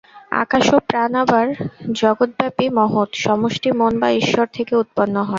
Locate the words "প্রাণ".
0.89-1.11